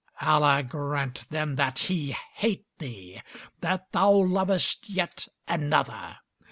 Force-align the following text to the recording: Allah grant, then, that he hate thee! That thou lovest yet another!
Allah 0.19 0.63
grant, 0.63 1.25
then, 1.29 1.53
that 1.57 1.77
he 1.77 2.15
hate 2.33 2.65
thee! 2.79 3.21
That 3.59 3.91
thou 3.91 4.09
lovest 4.13 4.89
yet 4.89 5.27
another! 5.47 6.17